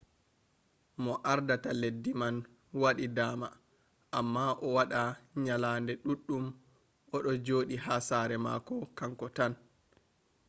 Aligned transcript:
mo 1.03 1.13
ardata 1.33 1.71
leddi 1.81 2.11
man 2.21 2.35
waɗi 2.81 3.05
dama 3.17 3.47
amma 4.17 4.43
o 4.65 4.67
waɗa 4.75 5.01
nyalaɗe 5.45 5.93
ɗuɗɗum 6.05 6.45
o 7.15 7.17
ɗo 7.23 7.31
joɗi 7.45 7.75
ha 7.85 7.93
sare 8.07 8.35
mako 8.45 8.75
kanko 8.97 9.25
tan 9.37 9.53